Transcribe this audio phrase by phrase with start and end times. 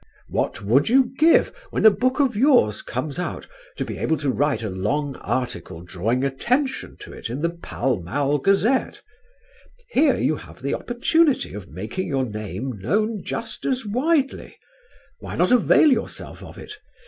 [0.29, 3.45] What would you give, when a book of yours comes out,
[3.77, 8.01] to be able to write a long article drawing attention to it in The Pall
[8.01, 9.01] Mall Gazette?
[9.89, 14.57] Here you have the opportunity of making your name known just as widely;
[15.19, 16.79] why not avail yourself of it?